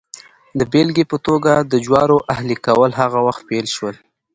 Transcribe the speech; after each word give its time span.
د 0.59 0.61
بېلګې 0.71 1.05
په 1.11 1.17
توګه 1.27 1.53
د 1.71 1.73
جوارو 1.85 2.17
اهلي 2.33 2.57
کول 2.65 2.91
هغه 3.01 3.19
وخت 3.27 3.41
پیل 3.49 3.65
شول 3.75 3.95